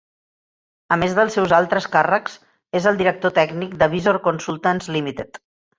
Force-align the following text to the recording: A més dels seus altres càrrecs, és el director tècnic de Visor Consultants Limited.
A 0.95 0.97
més 1.01 1.13
dels 1.19 1.37
seus 1.39 1.53
altres 1.59 1.87
càrrecs, 1.97 2.39
és 2.81 2.91
el 2.93 2.99
director 3.03 3.39
tècnic 3.39 3.79
de 3.83 3.91
Visor 3.97 4.23
Consultants 4.31 4.95
Limited. 4.99 5.45